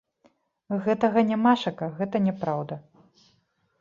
[0.85, 2.75] Гэтага нямашака, гэта няпраўда.